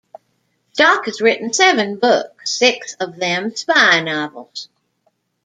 Stock 0.73 1.05
has 1.05 1.21
written 1.21 1.53
seven 1.53 1.95
books, 1.95 2.57
six 2.57 2.95
of 2.95 3.17
them 3.17 3.55
spy 3.55 4.01
novels. 4.01 4.67